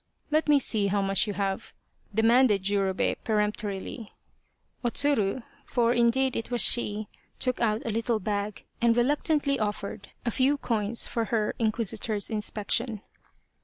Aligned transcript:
"Let 0.31 0.49
me 0.49 0.57
see 0.57 0.87
how 0.87 1.03
much 1.03 1.27
you 1.27 1.33
have?" 1.33 1.73
demanded 2.19 2.63
Jurobei 2.63 3.17
peremptorily. 3.23 4.11
O 4.83 4.89
Tsuru, 4.89 5.43
for 5.63 5.93
indeed 5.93 6.35
it 6.35 6.49
was 6.49 6.61
she, 6.63 7.07
took 7.37 7.59
out 7.61 7.85
a 7.85 7.91
little 7.91 8.19
bag, 8.19 8.65
and 8.81 8.97
reluctantly 8.97 9.59
offered 9.59 10.09
a 10.25 10.31
few 10.31 10.57
coins 10.57 11.05
for 11.05 11.25
her 11.25 11.53
in 11.59 11.71
quisitor's 11.71 12.31
inspection. 12.31 13.03